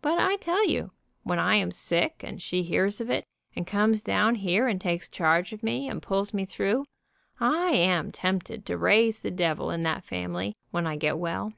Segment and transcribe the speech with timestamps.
[0.00, 0.90] But I tell you,
[1.22, 3.24] when I am sick, and she hears of it,
[3.54, 6.84] and comes down here and takes charge of me, and pulls me through,
[7.38, 11.52] I am tempted to raise the devil in that family when I get well.